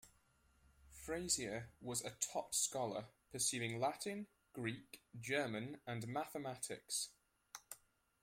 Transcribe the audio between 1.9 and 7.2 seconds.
a top scholar, pursuing Latin, Greek, German and mathematics.